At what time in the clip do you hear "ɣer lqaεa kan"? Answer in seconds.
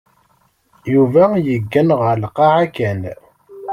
2.01-3.01